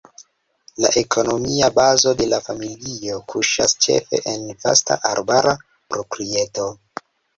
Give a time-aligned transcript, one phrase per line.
[0.83, 6.67] La ekonomia bazo de la familio kuŝas ĉefe en vasta arbara proprieto.